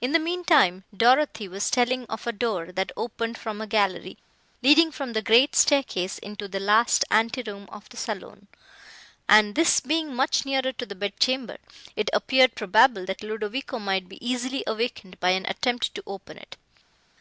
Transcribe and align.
In 0.00 0.12
the 0.12 0.20
mean 0.20 0.44
time, 0.44 0.84
Dorothée 0.96 1.48
was 1.50 1.72
telling 1.72 2.04
of 2.06 2.24
a 2.28 2.30
door, 2.30 2.70
that 2.70 2.92
opened 2.96 3.36
from 3.36 3.60
a 3.60 3.66
gallery, 3.66 4.16
leading 4.62 4.92
from 4.92 5.12
the 5.12 5.20
great 5.22 5.56
staircase 5.56 6.20
into 6.20 6.46
the 6.46 6.60
last 6.60 7.04
ante 7.10 7.42
room 7.42 7.68
of 7.72 7.88
the 7.88 7.96
saloon, 7.96 8.46
and, 9.28 9.56
this 9.56 9.80
being 9.80 10.14
much 10.14 10.46
nearer 10.46 10.70
to 10.70 10.86
the 10.86 10.94
bed 10.94 11.18
chamber, 11.18 11.56
it 11.96 12.08
appeared 12.12 12.54
probable, 12.54 13.04
that 13.06 13.24
Ludovico 13.24 13.80
might 13.80 14.08
be 14.08 14.24
easily 14.24 14.62
awakened 14.68 15.18
by 15.18 15.30
an 15.30 15.44
attempt 15.46 15.92
to 15.96 16.02
open 16.06 16.38
it. 16.38 16.56